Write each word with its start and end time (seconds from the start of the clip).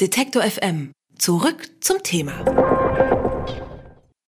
Detektor 0.00 0.42
FM. 0.42 0.92
Zurück 1.18 1.68
zum 1.80 2.02
Thema. 2.02 2.32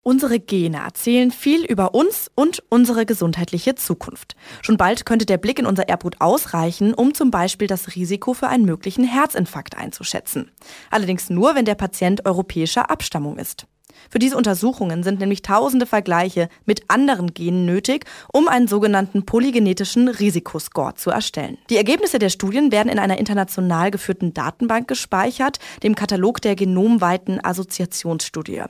Unsere 0.03 0.41
Gene 0.41 0.79
erzählen 0.79 1.31
viel 1.31 1.65
über 1.65 1.95
uns 1.95 2.29
und 2.35 2.65
unsere 2.71 3.07
gesundheitliche 3.07 3.77
Zukunft. 3.77 4.35
Schon 4.63 4.77
bald 4.77 5.07
könnte 5.07 5.27
der 5.27 5.39
Blick 5.39 5.61
in 5.61 5.67
unser 5.67 5.89
Erbgut 5.89 6.21
ausreichen, 6.21 6.93
um 6.93 7.15
zum 7.15 7.31
Beispiel 7.31 7.69
das 7.69 7.95
Risiko 7.95 8.35
für 8.35 8.49
einen 8.49 8.65
möglichen 8.65 9.05
Herzinfarkt 9.05 9.79
einzuschätzen. 9.79 10.51
Allerdings 10.91 11.31
nur, 11.31 11.55
wenn 11.55 11.67
der 11.67 11.77
Patient 11.77 12.27
europäischer 12.27 12.91
Abstammung 12.91 13.39
ist. 13.39 13.69
Für 14.09 14.19
diese 14.19 14.37
Untersuchungen 14.37 15.03
sind 15.03 15.21
nämlich 15.21 15.43
tausende 15.43 15.87
Vergleiche 15.87 16.49
mit 16.65 16.83
anderen 16.89 17.35
Genen 17.35 17.67
nötig, 17.67 18.05
um 18.33 18.49
einen 18.49 18.69
sogenannten 18.69 19.25
polygenetischen 19.25 20.09
Risikoscore 20.09 20.95
zu 20.95 21.11
erstellen. 21.11 21.59
Die 21.71 21.77
Ergebnisse 21.77 22.19
der 22.19 22.29
Studien 22.29 22.73
werden 22.73 22.89
in 22.89 22.99
einer 22.99 23.19
international 23.19 23.91
geführten 23.91 24.35
Datenbank 24.35 24.89
gespeichert, 24.89 25.59
dem 25.83 25.95
Katalog 25.95 26.41
der 26.41 26.57
genomweiten 26.57 27.43
Assoziationsstudie. 27.43 28.63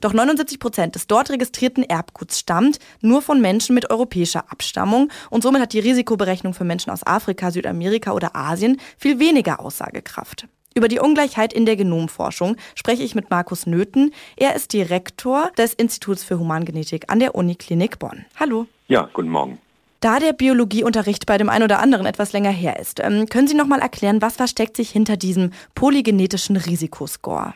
Doch 0.00 0.12
79 0.12 0.58
Prozent 0.58 0.94
des 0.94 1.06
dort 1.06 1.30
registrierten 1.30 1.84
Erbguts 1.84 2.38
stammt 2.38 2.78
nur 3.00 3.22
von 3.22 3.40
Menschen 3.40 3.74
mit 3.74 3.90
europäischer 3.90 4.50
Abstammung 4.50 5.10
und 5.30 5.42
somit 5.42 5.62
hat 5.62 5.72
die 5.72 5.80
Risikoberechnung 5.80 6.54
für 6.54 6.64
Menschen 6.64 6.90
aus 6.90 7.06
Afrika, 7.06 7.50
Südamerika 7.50 8.12
oder 8.12 8.36
Asien 8.36 8.80
viel 8.98 9.18
weniger 9.18 9.60
Aussagekraft. 9.60 10.46
Über 10.74 10.88
die 10.88 11.00
Ungleichheit 11.00 11.52
in 11.52 11.66
der 11.66 11.76
Genomforschung 11.76 12.56
spreche 12.74 13.02
ich 13.02 13.14
mit 13.14 13.30
Markus 13.30 13.66
Nöthen. 13.66 14.12
Er 14.36 14.54
ist 14.54 14.72
Direktor 14.72 15.50
des 15.58 15.74
Instituts 15.74 16.24
für 16.24 16.38
Humangenetik 16.38 17.04
an 17.08 17.20
der 17.20 17.34
Uniklinik 17.34 17.98
Bonn. 17.98 18.24
Hallo. 18.40 18.66
Ja, 18.88 19.08
guten 19.12 19.28
Morgen. 19.28 19.58
Da 20.00 20.18
der 20.18 20.32
Biologieunterricht 20.32 21.26
bei 21.26 21.38
dem 21.38 21.48
einen 21.48 21.64
oder 21.64 21.78
anderen 21.78 22.06
etwas 22.06 22.32
länger 22.32 22.50
her 22.50 22.80
ist, 22.80 23.00
ähm, 23.00 23.26
können 23.28 23.46
Sie 23.46 23.54
noch 23.54 23.66
mal 23.66 23.80
erklären, 23.80 24.20
was 24.20 24.36
versteckt 24.36 24.76
sich 24.76 24.90
hinter 24.90 25.16
diesem 25.16 25.52
polygenetischen 25.74 26.56
Risikoscore? 26.56 27.54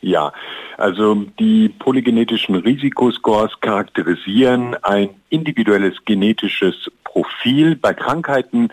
Ja, 0.00 0.32
also 0.78 1.26
die 1.38 1.68
polygenetischen 1.68 2.54
Risikoscores 2.54 3.60
charakterisieren 3.60 4.76
ein 4.82 5.10
individuelles 5.28 5.96
genetisches 6.04 6.90
Profil 7.04 7.74
bei 7.74 7.92
Krankheiten, 7.92 8.68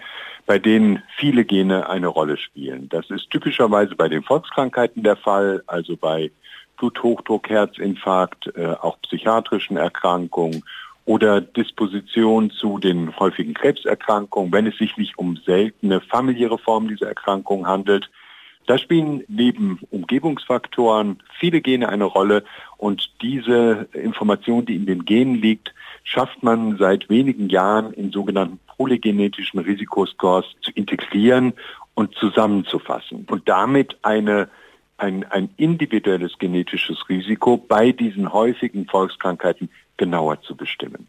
bei 0.45 0.59
denen 0.59 1.01
viele 1.17 1.45
Gene 1.45 1.89
eine 1.89 2.07
Rolle 2.07 2.37
spielen. 2.37 2.89
Das 2.89 3.09
ist 3.09 3.29
typischerweise 3.31 3.95
bei 3.95 4.07
den 4.07 4.23
Volkskrankheiten 4.23 5.03
der 5.03 5.15
Fall, 5.15 5.63
also 5.67 5.97
bei 5.97 6.31
Bluthochdruck, 6.77 7.49
Herzinfarkt, 7.49 8.51
äh, 8.55 8.67
auch 8.67 8.99
psychiatrischen 9.01 9.77
Erkrankungen 9.77 10.63
oder 11.05 11.41
Disposition 11.41 12.51
zu 12.51 12.79
den 12.79 13.17
häufigen 13.17 13.53
Krebserkrankungen, 13.53 14.51
wenn 14.51 14.67
es 14.67 14.77
sich 14.77 14.97
nicht 14.97 15.17
um 15.17 15.37
seltene 15.37 16.01
familiäre 16.01 16.57
Formen 16.57 16.89
dieser 16.89 17.07
Erkrankungen 17.07 17.67
handelt. 17.67 18.09
Da 18.67 18.79
spielen 18.79 19.23
neben 19.27 19.79
Umgebungsfaktoren 19.91 21.21
viele 21.39 21.61
Gene 21.61 21.89
eine 21.89 22.05
Rolle 22.05 22.43
und 22.77 23.11
diese 23.21 23.87
Information, 23.93 24.65
die 24.65 24.75
in 24.75 24.87
den 24.87 25.05
Genen 25.05 25.35
liegt, 25.35 25.73
schafft 26.03 26.41
man 26.41 26.77
seit 26.77 27.07
wenigen 27.09 27.49
Jahren 27.49 27.93
in 27.93 28.11
sogenannten 28.11 28.59
polygenetischen 28.77 29.59
Risikoscores 29.59 30.45
zu 30.61 30.71
integrieren 30.71 31.53
und 31.93 32.13
zusammenzufassen 32.15 33.25
und 33.29 33.47
damit 33.47 33.97
eine, 34.01 34.49
ein, 34.97 35.23
ein 35.31 35.49
individuelles 35.57 36.37
genetisches 36.37 37.09
Risiko 37.09 37.57
bei 37.57 37.91
diesen 37.91 38.31
häufigen 38.31 38.85
Volkskrankheiten 38.85 39.69
genauer 39.97 40.41
zu 40.41 40.55
bestimmen. 40.55 41.07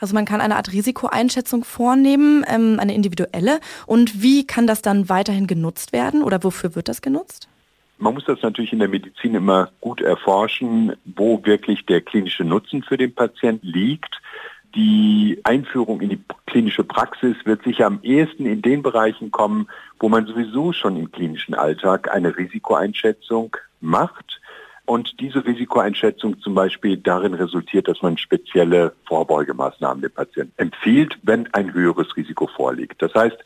Also 0.00 0.14
man 0.14 0.24
kann 0.24 0.40
eine 0.40 0.56
Art 0.56 0.72
Risikoeinschätzung 0.72 1.64
vornehmen, 1.64 2.44
ähm, 2.48 2.78
eine 2.78 2.94
individuelle. 2.94 3.60
Und 3.86 4.22
wie 4.22 4.46
kann 4.46 4.66
das 4.66 4.82
dann 4.82 5.08
weiterhin 5.08 5.46
genutzt 5.46 5.92
werden 5.92 6.22
oder 6.22 6.42
wofür 6.44 6.74
wird 6.74 6.88
das 6.88 7.02
genutzt? 7.02 7.48
Man 7.98 8.12
muss 8.12 8.24
das 8.26 8.42
natürlich 8.42 8.72
in 8.72 8.78
der 8.78 8.88
Medizin 8.88 9.34
immer 9.34 9.70
gut 9.80 10.02
erforschen, 10.02 10.94
wo 11.04 11.42
wirklich 11.44 11.86
der 11.86 12.02
klinische 12.02 12.44
Nutzen 12.44 12.82
für 12.82 12.98
den 12.98 13.14
Patient 13.14 13.60
liegt. 13.62 14.20
Die 14.76 15.40
Einführung 15.44 16.02
in 16.02 16.10
die 16.10 16.20
klinische 16.46 16.84
Praxis 16.84 17.34
wird 17.44 17.62
sicher 17.62 17.86
am 17.86 17.98
ehesten 18.02 18.44
in 18.44 18.60
den 18.60 18.82
Bereichen 18.82 19.30
kommen, 19.30 19.68
wo 19.98 20.10
man 20.10 20.26
sowieso 20.26 20.74
schon 20.74 20.98
im 20.98 21.10
klinischen 21.10 21.54
Alltag 21.54 22.12
eine 22.12 22.36
Risikoeinschätzung 22.36 23.56
macht 23.80 24.38
und 24.84 25.18
diese 25.18 25.46
Risikoeinschätzung 25.46 26.40
zum 26.40 26.54
Beispiel 26.54 26.98
darin 26.98 27.32
resultiert, 27.32 27.88
dass 27.88 28.02
man 28.02 28.18
spezielle 28.18 28.92
Vorbeugemaßnahmen 29.06 30.02
dem 30.02 30.12
Patienten 30.12 30.52
empfiehlt, 30.58 31.18
wenn 31.22 31.52
ein 31.54 31.72
höheres 31.72 32.14
Risiko 32.14 32.46
vorliegt. 32.46 33.00
Das 33.00 33.14
heißt, 33.14 33.36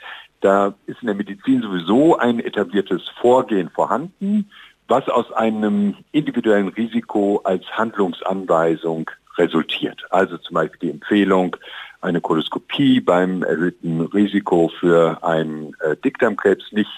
da 0.41 0.75
ist 0.87 1.01
in 1.01 1.07
der 1.07 1.15
Medizin 1.15 1.63
sowieso 1.63 2.19
ein 2.19 2.41
etabliertes 2.41 3.09
Vorgehen 3.21 3.71
vorhanden, 3.71 4.51
was 4.89 5.09
aus 5.09 5.31
einem 5.33 5.95
individuellen 6.11 6.69
Risiko 6.69 7.41
als 7.45 7.65
Handlungsanweisung 7.71 9.09
resultiert. 9.37 10.05
Also 10.11 10.39
zum 10.39 10.55
Beispiel 10.55 10.79
die 10.81 10.91
Empfehlung, 10.91 11.57
eine 12.01 12.21
Koloskopie 12.21 13.01
beim 13.01 13.43
erhöhten 13.43 14.01
Risiko 14.01 14.71
für 14.81 15.23
einen 15.23 15.75
äh, 15.81 15.97
Dickdarmkrebs 15.97 16.73
nicht 16.73 16.91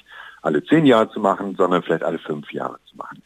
alle 0.43 0.65
zehn 0.65 0.87
Jahre 0.87 1.09
zu 1.11 1.21
machen, 1.21 1.55
sondern 1.57 1.83
vielleicht 1.83 2.03
alle 2.03 2.19
fünf 2.19 2.53
Jahre 2.53 2.79
zu 2.91 2.97
machen. 2.97 3.23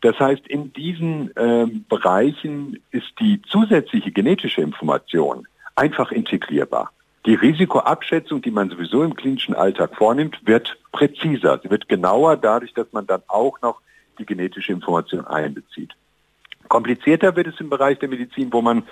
Das 0.00 0.18
heißt, 0.18 0.46
in 0.46 0.72
diesen 0.72 1.36
äh, 1.36 1.66
Bereichen 1.88 2.80
ist 2.90 3.12
die 3.20 3.42
zusätzliche 3.42 4.12
genetische 4.12 4.60
Information 4.60 5.46
einfach 5.74 6.12
integrierbar. 6.12 6.92
Die 7.26 7.34
Risikoabschätzung, 7.34 8.40
die 8.40 8.50
man 8.50 8.70
sowieso 8.70 9.02
im 9.02 9.14
klinischen 9.14 9.54
Alltag 9.54 9.94
vornimmt, 9.96 10.38
wird 10.46 10.78
präziser. 10.92 11.60
Sie 11.62 11.70
wird 11.70 11.88
genauer 11.88 12.36
dadurch, 12.36 12.72
dass 12.72 12.90
man 12.92 13.06
dann 13.06 13.22
auch 13.28 13.60
noch 13.60 13.80
die 14.18 14.24
genetische 14.24 14.72
Information 14.72 15.26
einbezieht. 15.26 15.92
Komplizierter 16.70 17.36
wird 17.36 17.48
es 17.48 17.60
im 17.60 17.68
Bereich 17.68 17.98
der 17.98 18.08
Medizin, 18.08 18.50
wo 18.52 18.62
man 18.62 18.84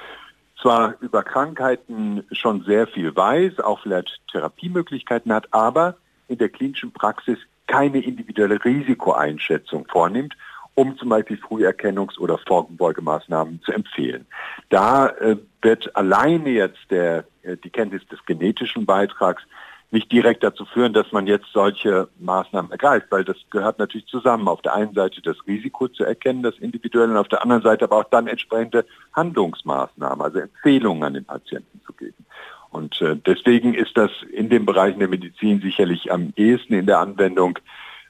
zwar 0.60 0.96
über 1.00 1.22
Krankheiten 1.22 2.24
schon 2.32 2.64
sehr 2.64 2.88
viel 2.88 3.14
weiß, 3.14 3.60
auch 3.60 3.80
vielleicht 3.80 4.20
Therapiemöglichkeiten 4.32 5.32
hat, 5.32 5.46
aber 5.52 5.96
in 6.26 6.38
der 6.38 6.48
klinischen 6.48 6.92
Praxis 6.92 7.38
keine 7.68 8.00
individuelle 8.00 8.62
Risikoeinschätzung 8.62 9.86
vornimmt 9.88 10.36
um 10.78 10.96
zum 10.96 11.08
Beispiel 11.08 11.36
Früherkennungs- 11.38 12.20
oder 12.20 12.38
Vorbeugemaßnahmen 12.38 13.60
zu 13.62 13.72
empfehlen. 13.72 14.26
Da 14.68 15.08
äh, 15.08 15.36
wird 15.60 15.96
alleine 15.96 16.50
jetzt 16.50 16.78
der, 16.90 17.24
äh, 17.42 17.56
die 17.56 17.70
Kenntnis 17.70 18.06
des 18.06 18.24
genetischen 18.24 18.86
Beitrags 18.86 19.42
nicht 19.90 20.12
direkt 20.12 20.42
dazu 20.44 20.66
führen, 20.66 20.92
dass 20.92 21.12
man 21.12 21.26
jetzt 21.26 21.46
solche 21.52 22.08
Maßnahmen 22.18 22.70
ergreift, 22.70 23.06
weil 23.10 23.24
das 23.24 23.36
gehört 23.50 23.78
natürlich 23.78 24.06
zusammen. 24.06 24.48
Auf 24.48 24.60
der 24.60 24.74
einen 24.74 24.92
Seite 24.92 25.22
das 25.22 25.36
Risiko 25.46 25.88
zu 25.88 26.04
erkennen, 26.04 26.42
das 26.42 26.58
individuelle, 26.58 27.12
und 27.12 27.16
auf 27.18 27.28
der 27.28 27.42
anderen 27.42 27.62
Seite 27.62 27.84
aber 27.84 27.98
auch 27.98 28.10
dann 28.10 28.26
entsprechende 28.26 28.84
Handlungsmaßnahmen, 29.14 30.20
also 30.20 30.40
Empfehlungen 30.40 31.04
an 31.04 31.14
den 31.14 31.24
Patienten 31.24 31.80
zu 31.86 31.92
geben. 31.94 32.26
Und 32.70 33.00
äh, 33.00 33.16
deswegen 33.16 33.72
ist 33.72 33.96
das 33.96 34.10
in 34.30 34.50
den 34.50 34.66
Bereichen 34.66 34.98
der 34.98 35.08
Medizin 35.08 35.60
sicherlich 35.60 36.12
am 36.12 36.34
ehesten 36.36 36.74
in 36.74 36.86
der 36.86 36.98
Anwendung 36.98 37.58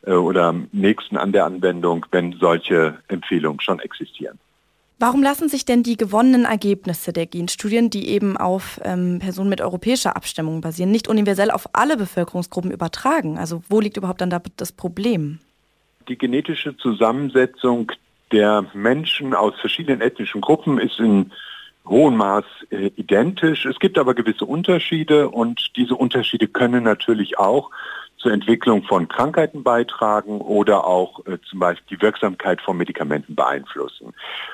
äh, 0.03 0.13
oder 0.13 0.47
am 0.47 0.69
nächsten 0.73 1.17
an 1.17 1.31
der 1.31 1.45
Anwendung, 1.45 2.07
wenn 2.11 2.33
solche 2.33 2.99
Empfehlungen 3.07 3.61
schon 3.61 3.79
existieren. 3.79 4.39
Warum 5.01 5.23
lassen 5.23 5.49
sich 5.49 5.65
denn 5.65 5.85
die 5.85 5.97
gewonnenen 5.97 6.45
Ergebnisse 6.45 7.13
der 7.13 7.27
Genstudien, 7.27 7.89
die 7.89 8.09
eben 8.09 8.37
auf 8.37 8.81
ähm, 8.83 9.21
Personen 9.21 9.49
mit 9.49 9.61
europäischer 9.61 10.17
Abstimmung 10.17 10.61
basieren, 10.61 10.91
nicht 10.91 11.07
universell 11.07 11.53
auf 11.53 11.69
alle 11.73 11.97
Bevölkerungsgruppen 11.97 12.73
übertragen? 12.73 13.39
Also 13.39 13.63
wo 13.69 13.81
liegt 13.81 13.97
überhaupt 13.97 14.21
dann 14.21 14.31
da 14.31 14.43
das 14.57 14.73
Problem? 14.73 15.39
Die 16.09 16.19
genetische 16.19 16.77
Zusammensetzung 16.77 17.93
der 18.33 18.67
Menschen 18.75 19.35
aus 19.35 19.55
verschiedenen 19.61 20.01
ethnischen 20.01 20.41
Gruppen 20.41 20.79
ist 20.79 20.99
in 20.99 21.31
hohem 21.87 22.17
Maß 22.17 22.45
äh, 22.71 22.91
identisch. 22.97 23.67
Es 23.67 23.79
gibt 23.79 23.99
aber 23.99 24.15
gewisse 24.15 24.47
Unterschiede 24.47 25.29
und 25.29 25.77
diese 25.77 25.95
Unterschiede 25.95 26.49
können 26.49 26.83
natürlich 26.83 27.39
auch 27.39 27.71
zur 28.19 28.33
Entwicklung 28.33 28.83
von 28.83 29.09
Krankheiten 29.09 29.63
beitragen 29.63 30.41
oder 30.41 30.87
auch 30.87 31.25
äh, 31.27 31.39
zum 31.49 31.61
Beispiel 31.61 31.97
die 31.97 32.03
Wirksamkeit 32.03 32.61
von 32.61 32.77
Medikamenten 32.77 33.35
beeinflussen. 33.35 34.13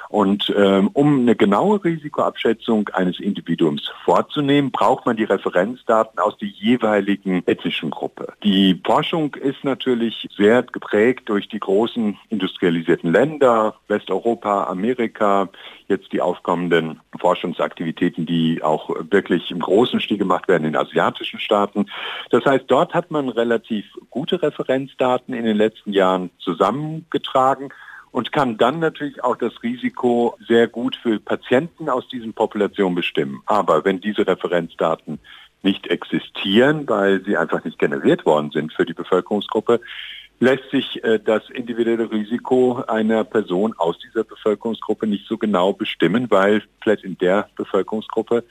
Und 0.09 0.53
ähm, 0.57 0.91
um 0.93 1.21
eine 1.21 1.35
genaue 1.35 1.83
Risikoabschätzung 1.83 2.89
eines 2.91 3.19
Individuums 3.19 3.91
vorzunehmen, 4.05 4.71
braucht 4.71 5.07
man 5.07 5.17
die 5.17 5.25
Referenzdaten 5.25 6.19
aus 6.19 6.37
der 6.39 6.49
jeweiligen 6.49 7.43
ethnischen 7.47 7.91
Gruppe. 7.91 8.33
Die 8.43 8.81
Forschung 8.85 9.35
ist 9.35 9.65
natürlich 9.65 10.29
sehr 10.37 10.63
geprägt 10.63 11.29
durch 11.29 11.49
die 11.49 11.59
großen 11.59 12.17
industrialisierten 12.29 13.13
Länder, 13.13 13.75
Westeuropa, 13.89 14.65
Amerika, 14.65 15.49
jetzt 15.89 16.13
die 16.13 16.21
aufkommenden 16.21 17.01
Forschungsaktivitäten, 17.19 18.27
die 18.27 18.63
auch 18.63 18.91
wirklich 19.11 19.51
im 19.51 19.61
großen 19.61 20.01
Stil 20.01 20.19
gemacht 20.19 20.49
werden 20.49 20.67
in 20.67 20.77
asiatischen 20.77 21.39
Staaten. 21.39 21.87
Das 22.31 22.45
heißt, 22.45 22.65
dort 22.69 22.95
hat 22.95 23.11
man 23.11 23.29
relativ 23.29 23.85
gute 24.11 24.43
Referenzdaten 24.43 25.35
in 25.35 25.45
den 25.45 25.57
letzten 25.57 25.93
Jahren 25.93 26.31
zusammengetragen 26.39 27.71
und 28.11 28.31
kann 28.31 28.57
dann 28.57 28.79
natürlich 28.79 29.25
auch 29.25 29.37
das 29.37 29.63
Risiko 29.63 30.37
sehr 30.47 30.69
gut 30.69 30.97
für 30.97 31.19
Patienten 31.19 31.89
aus 31.89 32.09
diesen 32.09 32.33
Populationen 32.33 32.95
bestimmen. 32.95 33.43
Aber 33.47 33.85
wenn 33.85 34.01
diese 34.01 34.27
Referenzdaten 34.27 35.19
nicht 35.63 35.89
existieren, 35.89 36.89
weil 36.89 37.25
sie 37.25 37.37
einfach 37.37 37.65
nicht 37.65 37.79
generiert 37.79 38.25
worden 38.25 38.51
sind 38.53 38.73
für 38.73 38.85
die 38.85 38.93
Bevölkerungsgruppe, 38.93 39.81
lässt 40.41 40.71
sich 40.71 41.03
äh, 41.05 41.19
das 41.19 41.49
individuelle 41.51 42.11
Risiko 42.11 42.83
einer 42.87 43.25
Person 43.25 43.75
aus 43.79 43.99
dieser 43.99 44.25
Bevölkerungsgruppe 44.25 45.07
nicht 45.07 45.27
so 45.27 45.39
genau 45.39 45.73
bestimmen, 45.73 46.31
weil 46.31 46.63
vielleicht 46.83 47.05
in 47.05 47.17
der 47.19 47.49
Bevölkerungsgruppe 47.57 48.45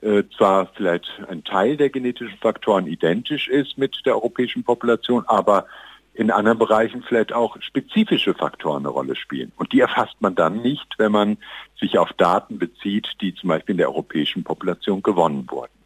äh, 0.00 0.22
zwar 0.36 0.66
vielleicht 0.74 1.08
ein 1.28 1.44
Teil 1.44 1.76
der 1.76 1.90
genetischen 1.90 2.38
Faktoren 2.38 2.86
identisch 2.86 3.48
ist 3.48 3.78
mit 3.78 3.96
der 4.06 4.14
europäischen 4.14 4.64
Population, 4.64 5.24
aber 5.26 5.66
in 6.14 6.32
anderen 6.32 6.58
Bereichen 6.58 7.04
vielleicht 7.06 7.32
auch 7.32 7.56
spezifische 7.60 8.34
Faktoren 8.34 8.82
eine 8.82 8.88
Rolle 8.88 9.14
spielen. 9.14 9.52
Und 9.56 9.72
die 9.72 9.80
erfasst 9.80 10.16
man 10.20 10.34
dann 10.34 10.62
nicht, 10.62 10.94
wenn 10.98 11.12
man 11.12 11.38
sich 11.78 11.96
auf 11.96 12.12
Daten 12.14 12.58
bezieht, 12.58 13.08
die 13.20 13.34
zum 13.34 13.50
Beispiel 13.50 13.74
in 13.74 13.78
der 13.78 13.88
europäischen 13.88 14.42
Population 14.42 15.00
gewonnen 15.00 15.46
wurden. 15.48 15.77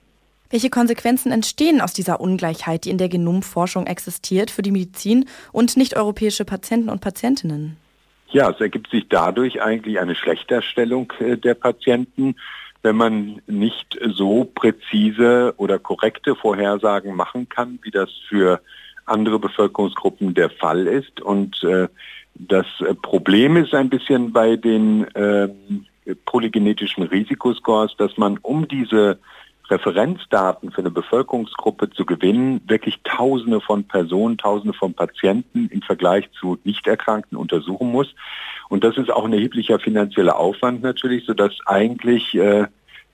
Welche 0.52 0.68
Konsequenzen 0.68 1.32
entstehen 1.32 1.80
aus 1.80 1.94
dieser 1.94 2.20
Ungleichheit, 2.20 2.84
die 2.84 2.90
in 2.90 2.98
der 2.98 3.08
Genomforschung 3.08 3.86
existiert, 3.86 4.50
für 4.50 4.60
die 4.60 4.70
Medizin 4.70 5.24
und 5.50 5.78
nicht-europäische 5.78 6.44
Patienten 6.44 6.90
und 6.90 7.00
Patientinnen? 7.00 7.78
Ja, 8.28 8.50
es 8.50 8.60
ergibt 8.60 8.90
sich 8.90 9.08
dadurch 9.08 9.62
eigentlich 9.62 9.98
eine 9.98 10.14
Schlechterstellung 10.14 11.10
äh, 11.20 11.38
der 11.38 11.54
Patienten, 11.54 12.36
wenn 12.82 12.96
man 12.96 13.40
nicht 13.46 13.98
so 14.12 14.44
präzise 14.44 15.54
oder 15.56 15.78
korrekte 15.78 16.34
Vorhersagen 16.36 17.16
machen 17.16 17.48
kann, 17.48 17.78
wie 17.82 17.90
das 17.90 18.10
für 18.28 18.60
andere 19.06 19.38
Bevölkerungsgruppen 19.38 20.34
der 20.34 20.50
Fall 20.50 20.86
ist. 20.86 21.22
Und 21.22 21.64
äh, 21.64 21.88
das 22.34 22.66
Problem 23.00 23.56
ist 23.56 23.72
ein 23.72 23.88
bisschen 23.88 24.32
bei 24.32 24.56
den 24.56 25.04
äh, 25.14 25.48
polygenetischen 26.26 27.04
Risikoscores, 27.04 27.94
dass 27.96 28.18
man 28.18 28.38
um 28.42 28.68
diese 28.68 29.18
Referenzdaten 29.68 30.70
für 30.70 30.80
eine 30.80 30.90
Bevölkerungsgruppe 30.90 31.90
zu 31.90 32.04
gewinnen, 32.04 32.60
wirklich 32.66 33.00
Tausende 33.04 33.60
von 33.60 33.84
Personen, 33.84 34.38
Tausende 34.38 34.76
von 34.76 34.94
Patienten 34.94 35.68
im 35.68 35.82
Vergleich 35.82 36.30
zu 36.32 36.58
Nichterkrankten 36.64 37.38
untersuchen 37.38 37.90
muss. 37.90 38.14
Und 38.68 38.84
das 38.84 38.96
ist 38.96 39.10
auch 39.10 39.24
ein 39.24 39.32
erheblicher 39.32 39.78
finanzieller 39.78 40.38
Aufwand 40.38 40.82
natürlich, 40.82 41.24
sodass 41.26 41.52
eigentlich 41.66 42.34
äh, 42.34 42.66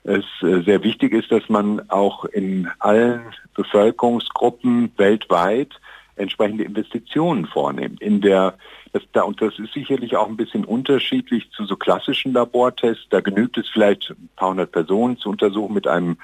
es 0.03 0.25
äh, 0.41 0.61
sehr 0.61 0.83
wichtig 0.83 1.13
ist, 1.13 1.31
dass 1.31 1.47
man 1.49 1.89
auch 1.89 2.25
in 2.25 2.69
allen 2.79 3.21
Bevölkerungsgruppen 3.55 4.91
weltweit 4.97 5.73
entsprechende 6.19 6.63
Investitionen 6.63 7.45
vornimmt. 7.45 8.01
In 8.01 8.21
der, 8.21 8.55
das, 8.93 9.03
da, 9.13 9.23
und 9.23 9.41
das 9.41 9.57
ist 9.57 9.73
sicherlich 9.73 10.15
auch 10.15 10.27
ein 10.27 10.37
bisschen 10.37 10.65
unterschiedlich 10.65 11.49
zu 11.51 11.65
so 11.65 11.75
klassischen 11.75 12.33
Labortests. 12.33 13.07
Da 13.09 13.21
genügt 13.21 13.57
es 13.57 13.67
vielleicht 13.69 14.11
ein 14.11 14.29
paar 14.35 14.49
hundert 14.49 14.71
Personen 14.71 15.17
zu 15.17 15.29
untersuchen 15.29 15.73
mit 15.73 15.87
einem 15.87 16.17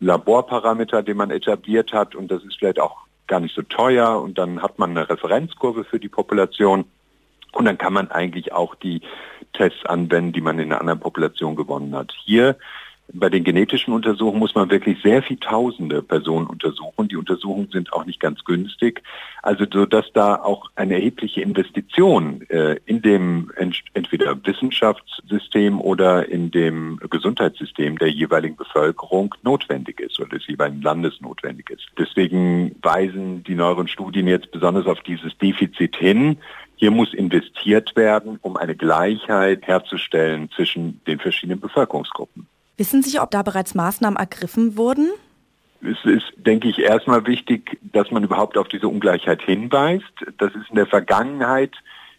Laborparameter, 0.00 1.02
den 1.02 1.16
man 1.16 1.30
etabliert 1.30 1.92
hat 1.92 2.14
und 2.14 2.30
das 2.30 2.42
ist 2.44 2.58
vielleicht 2.58 2.80
auch 2.80 2.96
gar 3.26 3.40
nicht 3.40 3.54
so 3.54 3.62
teuer 3.62 4.20
und 4.20 4.38
dann 4.38 4.62
hat 4.62 4.78
man 4.78 4.90
eine 4.90 5.08
Referenzkurve 5.08 5.84
für 5.84 6.00
die 6.00 6.08
Population 6.08 6.84
und 7.52 7.64
dann 7.64 7.78
kann 7.78 7.92
man 7.92 8.10
eigentlich 8.10 8.52
auch 8.52 8.74
die 8.74 9.02
Tests 9.52 9.84
anwenden, 9.84 10.32
die 10.32 10.40
man 10.40 10.58
in 10.58 10.72
einer 10.72 10.80
anderen 10.80 11.00
Population 11.00 11.56
gewonnen 11.56 11.94
hat. 11.94 12.12
Hier 12.24 12.56
bei 13.12 13.28
den 13.28 13.44
genetischen 13.44 13.92
Untersuchungen 13.92 14.38
muss 14.38 14.54
man 14.54 14.70
wirklich 14.70 15.00
sehr 15.02 15.22
viel 15.22 15.36
tausende 15.38 16.02
Personen 16.02 16.46
untersuchen. 16.46 17.08
Die 17.08 17.16
Untersuchungen 17.16 17.68
sind 17.70 17.92
auch 17.92 18.04
nicht 18.04 18.20
ganz 18.20 18.44
günstig. 18.44 19.02
Also 19.42 19.64
so, 19.70 19.86
dass 19.86 20.12
da 20.12 20.36
auch 20.36 20.70
eine 20.74 20.94
erhebliche 20.94 21.40
Investition 21.40 22.42
äh, 22.48 22.76
in 22.86 23.02
dem 23.02 23.50
ent 23.56 23.82
entweder 23.94 24.36
Wissenschaftssystem 24.44 25.80
oder 25.80 26.28
in 26.28 26.50
dem 26.50 26.98
Gesundheitssystem 27.10 27.98
der 27.98 28.10
jeweiligen 28.10 28.56
Bevölkerung 28.56 29.34
notwendig 29.42 30.00
ist 30.00 30.18
oder 30.20 30.30
des 30.30 30.46
jeweiligen 30.46 30.82
Landes 30.82 31.20
notwendig 31.20 31.70
ist. 31.70 31.86
Deswegen 31.98 32.74
weisen 32.82 33.42
die 33.44 33.54
neueren 33.54 33.88
Studien 33.88 34.26
jetzt 34.26 34.50
besonders 34.50 34.86
auf 34.86 35.00
dieses 35.00 35.36
Defizit 35.38 35.96
hin. 35.96 36.38
Hier 36.76 36.90
muss 36.90 37.12
investiert 37.12 37.94
werden, 37.96 38.38
um 38.40 38.56
eine 38.56 38.74
Gleichheit 38.74 39.66
herzustellen 39.66 40.50
zwischen 40.54 41.00
den 41.06 41.18
verschiedenen 41.18 41.60
Bevölkerungsgruppen. 41.60 42.46
Wissen 42.80 43.02
Sie, 43.02 43.20
ob 43.20 43.30
da 43.30 43.42
bereits 43.42 43.74
Maßnahmen 43.74 44.18
ergriffen 44.18 44.78
wurden? 44.78 45.10
Es 45.82 46.02
ist, 46.04 46.32
denke 46.36 46.66
ich, 46.66 46.78
erstmal 46.78 47.26
wichtig, 47.26 47.78
dass 47.82 48.10
man 48.10 48.24
überhaupt 48.24 48.56
auf 48.56 48.68
diese 48.68 48.88
Ungleichheit 48.88 49.42
hinweist. 49.42 50.10
Das 50.38 50.54
ist 50.54 50.70
in 50.70 50.76
der 50.76 50.86
Vergangenheit 50.86 51.74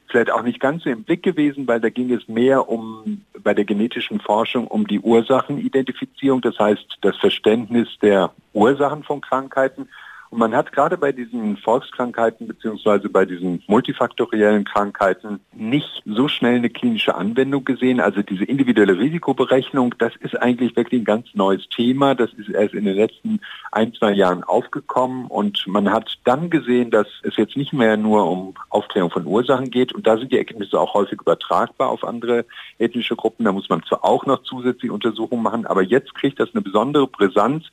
vielleicht 0.07 0.29
auch 0.29 0.43
nicht 0.43 0.59
ganz 0.59 0.83
so 0.83 0.91
im 0.91 1.03
Blick 1.03 1.23
gewesen, 1.23 1.67
weil 1.67 1.79
da 1.79 1.89
ging 1.89 2.13
es 2.13 2.27
mehr 2.27 2.69
um 2.69 3.23
bei 3.39 3.55
der 3.55 3.65
genetischen 3.65 4.19
Forschung 4.19 4.67
um 4.67 4.85
die 4.85 4.99
Ursachenidentifizierung, 4.99 6.41
das 6.41 6.59
heißt 6.59 6.99
das 7.01 7.17
Verständnis 7.17 7.87
der 7.99 8.31
Ursachen 8.53 9.01
von 9.01 9.19
Krankheiten 9.19 9.89
und 10.31 10.39
man 10.39 10.55
hat 10.55 10.71
gerade 10.71 10.97
bei 10.97 11.11
diesen 11.11 11.57
Volkskrankheiten 11.57 12.47
beziehungsweise 12.47 13.09
bei 13.09 13.25
diesen 13.25 13.61
multifaktoriellen 13.67 14.63
Krankheiten 14.63 15.41
nicht 15.53 16.01
so 16.05 16.29
schnell 16.29 16.55
eine 16.55 16.69
klinische 16.69 17.15
Anwendung 17.15 17.65
gesehen. 17.65 17.99
Also 17.99 18.21
diese 18.21 18.45
individuelle 18.45 18.97
Risikoberechnung, 18.97 19.93
das 19.97 20.15
ist 20.21 20.41
eigentlich 20.41 20.73
wirklich 20.77 21.01
ein 21.01 21.05
ganz 21.05 21.27
neues 21.33 21.67
Thema. 21.67 22.15
Das 22.15 22.31
ist 22.35 22.47
erst 22.47 22.73
in 22.73 22.85
den 22.85 22.95
letzten 22.95 23.41
ein, 23.73 23.93
zwei 23.93 24.13
Jahren 24.13 24.45
aufgekommen 24.45 25.25
und 25.25 25.67
man 25.67 25.91
hat 25.91 26.17
dann 26.23 26.49
gesehen, 26.49 26.91
dass 26.91 27.07
es 27.23 27.35
jetzt 27.35 27.57
nicht 27.57 27.73
mehr 27.73 27.97
nur 27.97 28.25
um 28.25 28.53
Aufklärung 28.69 29.11
von 29.11 29.25
Ursachen 29.25 29.69
geht 29.69 29.93
und 29.93 30.07
da 30.07 30.17
sind 30.17 30.31
die 30.31 30.37
Erkenntnisse 30.37 30.79
auch 30.79 30.93
häufig 30.93 31.19
übertragbar 31.19 31.89
auf 31.89 32.05
andere 32.05 32.45
ethnische 32.79 33.17
Gruppen. 33.17 33.43
Da 33.43 33.51
muss 33.51 33.67
man 33.67 33.83
zwar 33.83 34.05
auch 34.05 34.25
noch 34.25 34.43
zusätzliche 34.43 34.93
Untersuchungen 34.93 35.43
machen, 35.43 35.65
aber 35.65 35.81
jetzt 35.81 36.15
kriegt 36.15 36.39
das 36.39 36.53
eine 36.53 36.61
besondere 36.61 37.07
Brisanz, 37.07 37.65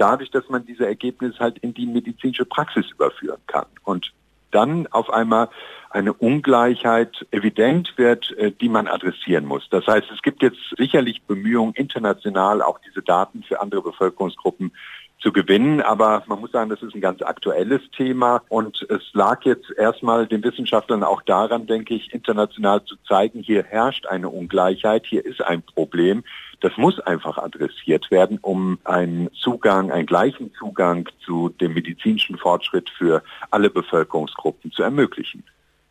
dadurch, 0.00 0.30
dass 0.30 0.48
man 0.48 0.64
diese 0.64 0.86
Ergebnisse 0.86 1.38
halt 1.38 1.58
in 1.58 1.74
die 1.74 1.86
medizinische 1.86 2.44
Praxis 2.44 2.90
überführen 2.90 3.40
kann. 3.46 3.66
Und 3.84 4.12
dann 4.50 4.86
auf 4.88 5.10
einmal 5.10 5.48
eine 5.90 6.12
Ungleichheit 6.12 7.26
evident 7.30 7.92
wird, 7.96 8.36
äh, 8.38 8.52
die 8.52 8.68
man 8.68 8.88
adressieren 8.88 9.44
muss. 9.44 9.68
Das 9.70 9.86
heißt, 9.86 10.10
es 10.12 10.22
gibt 10.22 10.42
jetzt 10.42 10.58
sicherlich 10.76 11.22
Bemühungen, 11.22 11.74
international 11.74 12.62
auch 12.62 12.78
diese 12.80 13.02
Daten 13.02 13.42
für 13.42 13.60
andere 13.60 13.82
Bevölkerungsgruppen 13.82 14.72
zu 15.20 15.32
gewinnen. 15.32 15.80
Aber 15.80 16.22
man 16.26 16.40
muss 16.40 16.52
sagen, 16.52 16.70
das 16.70 16.82
ist 16.82 16.94
ein 16.94 17.00
ganz 17.00 17.22
aktuelles 17.22 17.82
Thema 17.96 18.42
und 18.48 18.86
es 18.88 19.02
lag 19.12 19.44
jetzt 19.44 19.70
erstmal 19.76 20.26
den 20.26 20.42
Wissenschaftlern 20.42 21.04
auch 21.04 21.22
daran, 21.22 21.66
denke 21.66 21.94
ich, 21.94 22.12
international 22.12 22.84
zu 22.84 22.96
zeigen, 23.06 23.40
hier 23.42 23.62
herrscht 23.62 24.06
eine 24.06 24.28
Ungleichheit, 24.28 25.06
hier 25.06 25.24
ist 25.24 25.42
ein 25.42 25.62
Problem. 25.62 26.24
Das 26.60 26.76
muss 26.76 27.00
einfach 27.00 27.38
adressiert 27.38 28.10
werden, 28.10 28.38
um 28.42 28.78
einen 28.84 29.30
Zugang, 29.32 29.90
einen 29.90 30.06
gleichen 30.06 30.52
Zugang 30.58 31.08
zu 31.24 31.48
dem 31.48 31.72
medizinischen 31.72 32.36
Fortschritt 32.36 32.90
für 32.90 33.22
alle 33.50 33.70
Bevölkerungsgruppen 33.70 34.70
zu 34.72 34.82
ermöglichen. 34.82 35.42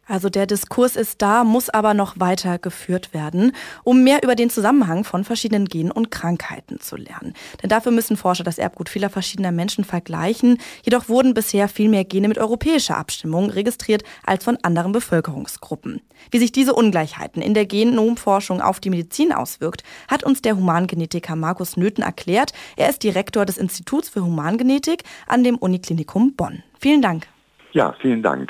Also 0.09 0.29
der 0.29 0.47
Diskurs 0.47 0.95
ist 0.95 1.21
da, 1.21 1.43
muss 1.43 1.69
aber 1.69 1.93
noch 1.93 2.19
weiter 2.19 2.57
geführt 2.57 3.13
werden, 3.13 3.51
um 3.83 4.03
mehr 4.03 4.23
über 4.23 4.33
den 4.33 4.49
Zusammenhang 4.49 5.03
von 5.03 5.23
verschiedenen 5.23 5.65
Genen 5.65 5.91
und 5.91 6.09
Krankheiten 6.09 6.79
zu 6.79 6.95
lernen. 6.95 7.35
Denn 7.61 7.69
dafür 7.69 7.91
müssen 7.91 8.17
Forscher 8.17 8.43
das 8.43 8.57
Erbgut 8.57 8.89
vieler 8.89 9.11
verschiedener 9.11 9.51
Menschen 9.51 9.83
vergleichen. 9.83 10.57
Jedoch 10.83 11.09
wurden 11.09 11.35
bisher 11.35 11.67
viel 11.67 11.89
mehr 11.89 12.05
Gene 12.05 12.27
mit 12.27 12.39
europäischer 12.39 12.97
Abstimmung 12.97 13.51
registriert 13.51 14.01
als 14.25 14.43
von 14.43 14.57
anderen 14.63 14.93
Bevölkerungsgruppen. 14.93 16.01
Wie 16.31 16.39
sich 16.39 16.51
diese 16.51 16.73
Ungleichheiten 16.73 17.43
in 17.43 17.53
der 17.53 17.67
Genomforschung 17.67 18.61
auf 18.61 18.79
die 18.79 18.89
Medizin 18.89 19.31
auswirkt, 19.31 19.83
hat 20.07 20.23
uns 20.23 20.41
der 20.41 20.57
Humangenetiker 20.57 21.35
Markus 21.35 21.77
Nöthen 21.77 22.03
erklärt. 22.03 22.51
Er 22.77 22.89
ist 22.89 23.03
Direktor 23.03 23.45
des 23.45 23.59
Instituts 23.59 24.09
für 24.09 24.23
Humangenetik 24.23 25.03
an 25.27 25.43
dem 25.43 25.57
Uniklinikum 25.57 26.33
Bonn. 26.35 26.63
Vielen 26.79 27.03
Dank. 27.03 27.27
Ja, 27.73 27.93
vielen 28.01 28.23
Dank. 28.23 28.49